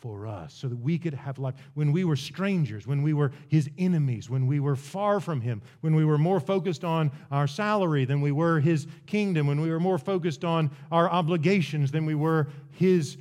[0.00, 1.54] for us so that we could have life.
[1.74, 5.62] When we were strangers, when we were his enemies, when we were far from him,
[5.80, 9.70] when we were more focused on our salary than we were his kingdom, when we
[9.70, 13.16] were more focused on our obligations than we were his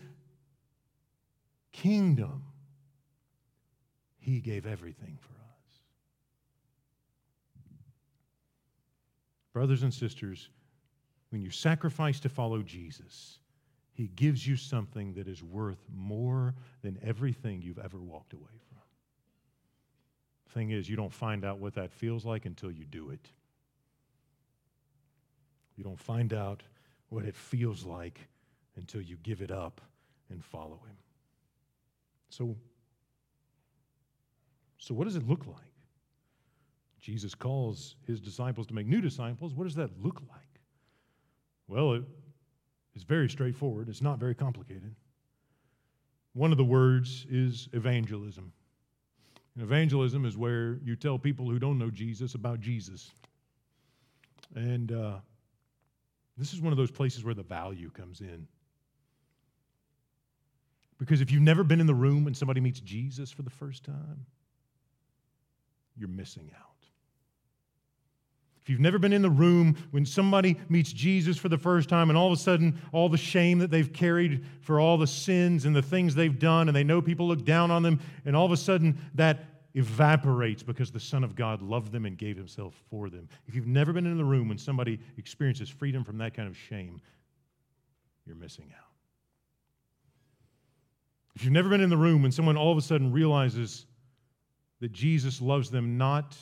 [1.72, 2.44] kingdom,
[4.20, 5.36] he gave everything for us.
[9.56, 10.50] Brothers and sisters,
[11.30, 13.40] when you sacrifice to follow Jesus,
[13.94, 18.80] he gives you something that is worth more than everything you've ever walked away from.
[20.50, 23.30] Thing is, you don't find out what that feels like until you do it.
[25.78, 26.62] You don't find out
[27.08, 28.28] what it feels like
[28.76, 29.80] until you give it up
[30.30, 30.98] and follow him.
[32.30, 32.58] So,
[34.80, 35.75] so what does it look like?
[37.06, 39.54] Jesus calls his disciples to make new disciples.
[39.54, 40.60] What does that look like?
[41.68, 42.04] Well, it
[42.96, 44.96] it's very straightforward, it's not very complicated.
[46.34, 48.52] One of the words is evangelism.
[49.54, 53.12] And evangelism is where you tell people who don't know Jesus about Jesus.
[54.56, 55.18] And uh,
[56.38, 58.48] this is one of those places where the value comes in.
[60.98, 63.84] Because if you've never been in the room and somebody meets Jesus for the first
[63.84, 64.26] time,
[65.96, 66.75] you're missing out.
[68.66, 72.10] If you've never been in the room when somebody meets Jesus for the first time
[72.10, 75.66] and all of a sudden all the shame that they've carried for all the sins
[75.66, 78.44] and the things they've done, and they know people look down on them, and all
[78.44, 82.74] of a sudden that evaporates because the Son of God loved them and gave himself
[82.90, 83.30] for them.
[83.46, 86.58] If you've never been in the room when somebody experiences freedom from that kind of
[86.58, 87.00] shame,
[88.26, 88.94] you're missing out.
[91.36, 93.86] If you've never been in the room when someone all of a sudden realizes
[94.80, 96.36] that Jesus loves them not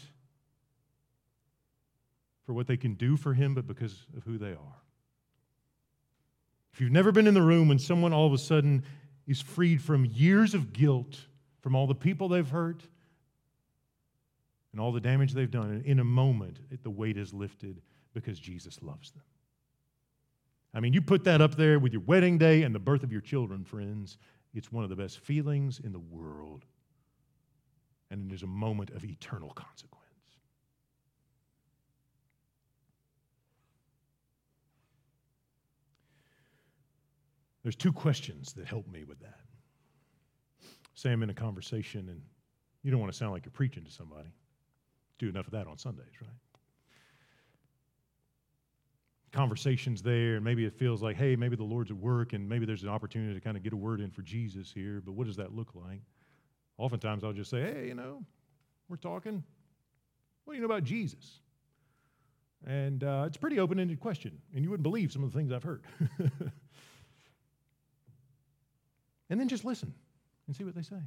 [2.46, 4.82] for what they can do for Him, but because of who they are.
[6.74, 8.84] If you've never been in the room when someone all of a sudden
[9.28, 11.20] is freed from years of guilt
[11.62, 12.84] from all the people they've hurt
[14.72, 17.82] and all the damage they've done, and in a moment, the weight is lifted
[18.14, 19.24] because Jesus loves them.
[20.74, 23.12] I mean, you put that up there with your wedding day and the birth of
[23.12, 24.18] your children, friends.
[24.56, 26.66] It's one of the best feelings in the world.
[28.10, 30.03] And it is a moment of eternal consequence.
[37.64, 39.40] There's two questions that help me with that.
[40.94, 42.22] Say I'm in a conversation and
[42.84, 44.30] you don't want to sound like you're preaching to somebody.
[45.18, 46.30] Do enough of that on Sundays, right?
[49.32, 52.66] Conversations there, and maybe it feels like, hey, maybe the Lord's at work, and maybe
[52.66, 55.26] there's an opportunity to kind of get a word in for Jesus here, but what
[55.26, 56.02] does that look like?
[56.78, 58.24] Oftentimes I'll just say, hey, you know,
[58.90, 59.44] we're talking.
[60.44, 61.40] What do you know about Jesus?
[62.66, 65.38] And uh, it's a pretty open ended question, and you wouldn't believe some of the
[65.40, 65.84] things I've heard.
[69.30, 69.94] And then just listen
[70.48, 71.02] and see what they say.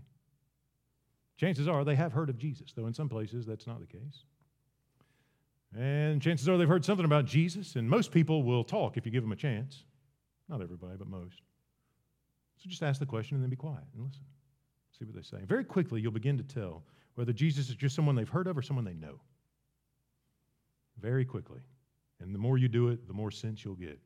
[1.36, 4.24] Chances are they have heard of Jesus, though in some places that's not the case.
[5.76, 9.12] And chances are they've heard something about Jesus, and most people will talk if you
[9.12, 9.84] give them a chance.
[10.48, 11.42] Not everybody, but most.
[12.56, 14.22] So just ask the question and then be quiet and listen.
[14.98, 15.44] See what they say.
[15.44, 16.82] Very quickly, you'll begin to tell
[17.16, 19.20] whether Jesus is just someone they've heard of or someone they know.
[20.98, 21.60] Very quickly.
[22.20, 23.98] And the more you do it, the more sense you'll get.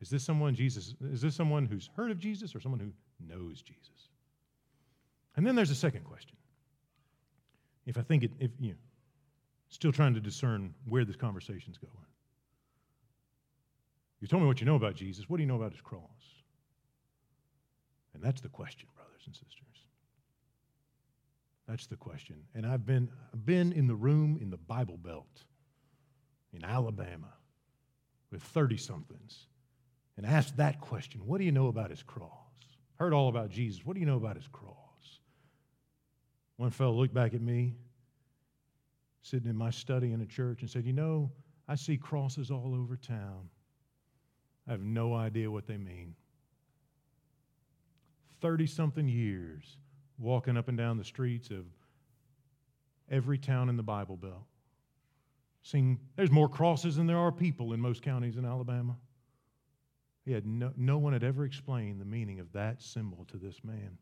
[0.00, 0.94] Is this someone Jesus?
[1.00, 4.10] Is this someone who's heard of Jesus or someone who knows Jesus?
[5.36, 6.36] And then there's a second question.
[7.86, 8.78] If I think it, if you know,
[9.68, 11.92] still trying to discern where this conversation's going.
[14.20, 15.28] You told me what you know about Jesus.
[15.28, 16.02] What do you know about his cross?
[18.14, 19.54] And that's the question, brothers and sisters.
[21.68, 22.36] That's the question.
[22.54, 25.44] And I've been, I've been in the room in the Bible Belt
[26.52, 27.34] in Alabama
[28.32, 29.46] with 30 somethings
[30.16, 32.47] and asked that question What do you know about his cross?
[32.98, 33.84] Heard all about Jesus.
[33.86, 34.74] What do you know about his cross?
[36.56, 37.76] One fellow looked back at me,
[39.22, 41.30] sitting in my study in a church, and said, You know,
[41.68, 43.48] I see crosses all over town.
[44.66, 46.14] I have no idea what they mean.
[48.40, 49.76] 30 something years
[50.18, 51.64] walking up and down the streets of
[53.10, 54.46] every town in the Bible Belt.
[55.62, 58.96] Seeing there's more crosses than there are people in most counties in Alabama.
[60.28, 63.64] He had no, no one had ever explained the meaning of that symbol to this
[63.64, 63.96] man.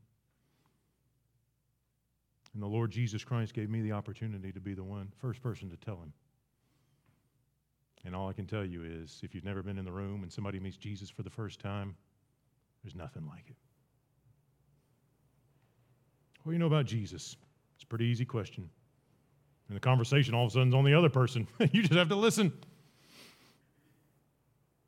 [2.52, 5.70] And the Lord Jesus Christ gave me the opportunity to be the one, first person
[5.70, 6.12] to tell him.
[8.04, 10.32] And all I can tell you is if you've never been in the room and
[10.32, 11.94] somebody meets Jesus for the first time,
[12.82, 13.56] there's nothing like it.
[16.42, 17.36] What do you know about Jesus?
[17.76, 18.68] It's a pretty easy question.
[19.68, 21.46] And the conversation all of a sudden is on the other person.
[21.72, 22.52] you just have to listen.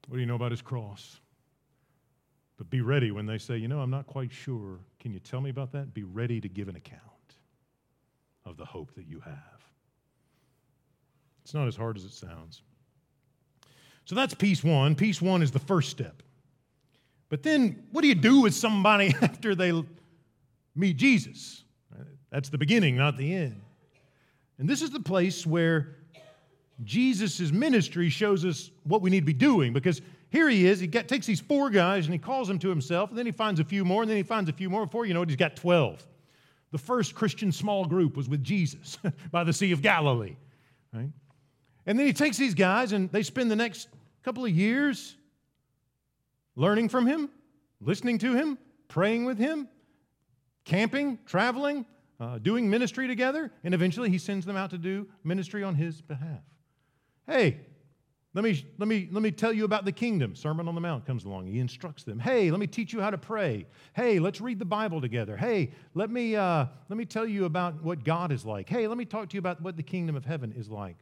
[0.08, 1.20] What do you know about his cross?
[2.58, 4.80] But be ready when they say, you know, I'm not quite sure.
[4.98, 5.94] Can you tell me about that?
[5.94, 7.02] Be ready to give an account
[8.44, 9.62] of the hope that you have.
[11.44, 12.62] It's not as hard as it sounds.
[14.04, 14.96] So that's piece one.
[14.96, 16.22] Piece one is the first step.
[17.28, 19.72] But then, what do you do with somebody after they
[20.74, 21.62] meet Jesus?
[22.30, 23.60] That's the beginning, not the end.
[24.58, 25.96] And this is the place where
[26.84, 30.80] Jesus' ministry shows us what we need to be doing because here he is.
[30.80, 33.32] He got, takes these four guys and he calls them to himself, and then he
[33.32, 34.84] finds a few more, and then he finds a few more.
[34.84, 36.06] Before you know it, he's got 12.
[36.70, 38.98] The first Christian small group was with Jesus
[39.30, 40.36] by the Sea of Galilee.
[40.92, 41.10] Right?
[41.86, 43.88] And then he takes these guys and they spend the next
[44.22, 45.16] couple of years
[46.56, 47.30] learning from him,
[47.80, 48.58] listening to him,
[48.88, 49.68] praying with him,
[50.64, 51.86] camping, traveling,
[52.20, 56.02] uh, doing ministry together, and eventually he sends them out to do ministry on his
[56.02, 56.42] behalf.
[57.26, 57.60] Hey,
[58.34, 60.36] let me, let, me, let me tell you about the kingdom.
[60.36, 61.46] Sermon on the Mount comes along.
[61.46, 62.18] He instructs them.
[62.18, 63.66] Hey, let me teach you how to pray.
[63.94, 65.36] Hey, let's read the Bible together.
[65.36, 68.68] Hey, let me, uh, let me tell you about what God is like.
[68.68, 70.98] Hey, let me talk to you about what the kingdom of heaven is like.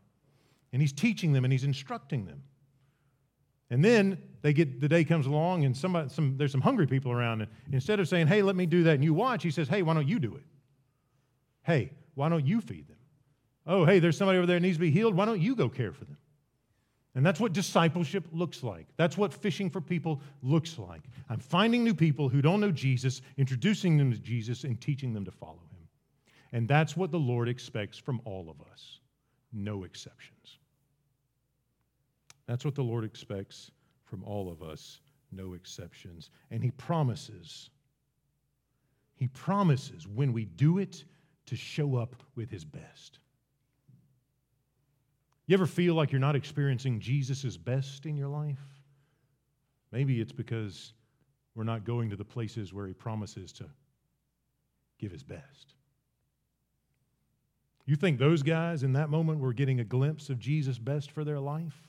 [0.72, 2.42] And he's teaching them and he's instructing them.
[3.70, 7.10] And then they get the day comes along and somebody, some, there's some hungry people
[7.10, 7.40] around.
[7.40, 9.82] And instead of saying, hey, let me do that and you watch, he says, hey,
[9.82, 10.44] why don't you do it?
[11.64, 12.96] Hey, why don't you feed them?
[13.66, 15.16] Oh, hey, there's somebody over there that needs to be healed.
[15.16, 16.16] Why don't you go care for them?
[17.16, 18.86] And that's what discipleship looks like.
[18.98, 21.00] That's what fishing for people looks like.
[21.30, 25.24] I'm finding new people who don't know Jesus, introducing them to Jesus, and teaching them
[25.24, 25.88] to follow him.
[26.52, 29.00] And that's what the Lord expects from all of us,
[29.50, 30.58] no exceptions.
[32.46, 33.70] That's what the Lord expects
[34.04, 35.00] from all of us,
[35.32, 36.28] no exceptions.
[36.50, 37.70] And he promises,
[39.14, 41.02] he promises when we do it,
[41.46, 43.20] to show up with his best.
[45.46, 48.58] You ever feel like you're not experiencing Jesus' best in your life?
[49.92, 50.92] Maybe it's because
[51.54, 53.66] we're not going to the places where he promises to
[54.98, 55.74] give his best.
[57.86, 61.22] You think those guys in that moment were getting a glimpse of Jesus' best for
[61.22, 61.88] their life?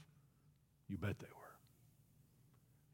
[0.88, 1.38] You bet they were.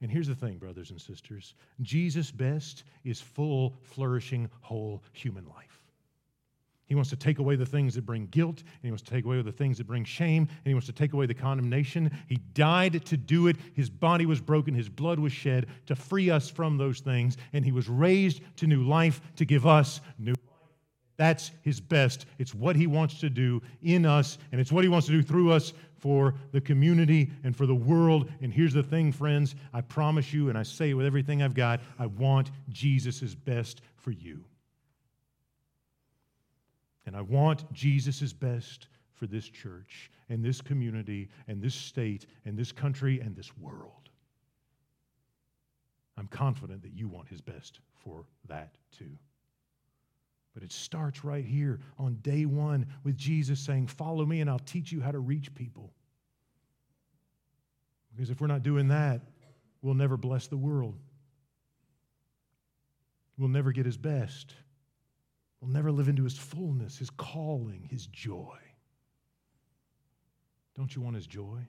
[0.02, 5.83] And here's the thing, brothers and sisters Jesus' best is full, flourishing, whole human life.
[6.94, 9.26] He wants to take away the things that bring guilt, and he wants to take
[9.26, 12.12] away the things that bring shame, and he wants to take away the condemnation.
[12.28, 13.56] He died to do it.
[13.74, 17.66] His body was broken, his blood was shed to free us from those things, and
[17.66, 20.70] he was raised to new life to give us new life.
[21.18, 22.28] That's his best.
[22.38, 25.24] It's what he wants to do in us, and it's what he wants to do
[25.24, 28.30] through us for the community and for the world.
[28.40, 31.56] And here's the thing, friends I promise you, and I say it with everything I've
[31.56, 34.44] got I want Jesus' best for you.
[37.14, 42.58] And I want Jesus' best for this church and this community and this state and
[42.58, 44.10] this country and this world.
[46.18, 49.12] I'm confident that you want his best for that too.
[50.56, 54.58] But it starts right here on day one with Jesus saying, Follow me and I'll
[54.58, 55.94] teach you how to reach people.
[58.16, 59.22] Because if we're not doing that,
[59.84, 60.98] we'll never bless the world.
[63.38, 64.56] We'll never get his best
[65.64, 68.58] will never live into his fullness, his calling, his joy.
[70.76, 71.60] Don't you want his joy?